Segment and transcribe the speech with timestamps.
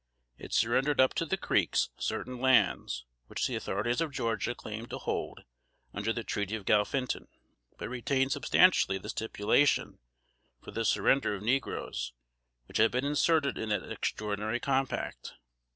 [0.39, 4.97] It surrendered up to the Creeks certain lands, which the authorities of Georgia claimed to
[4.97, 5.43] hold
[5.93, 7.27] under the treaty of Galphinton,
[7.77, 9.99] but retained substantially the stipulation
[10.59, 12.13] for the surrender of negroes,
[12.65, 15.33] which had been inserted in that extraordinary compact.